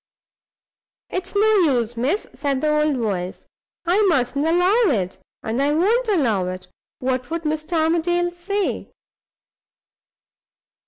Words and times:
"It's 1.11 1.35
no 1.35 1.57
use, 1.57 1.95
miss," 1.95 2.25
said 2.33 2.59
the 2.61 2.71
old 2.81 2.97
voice. 2.97 3.45
"I 3.85 4.01
mustn't 4.07 4.47
allow 4.47 4.85
it, 4.99 5.19
and 5.43 5.61
I 5.61 5.75
won't 5.75 6.07
allow 6.07 6.47
it. 6.47 6.67
What 6.97 7.29
would 7.29 7.43
Mr. 7.43 7.73
Armadale 7.77 8.31
say?" 8.31 8.89